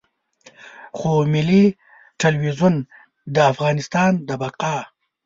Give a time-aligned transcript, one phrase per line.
[0.97, 1.63] خو ملي
[2.19, 2.75] ټلویزیون
[3.35, 4.77] د افغانستان د بقا.